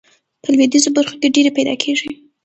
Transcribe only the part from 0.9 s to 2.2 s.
برخو کې ډیرې پیداکیږي.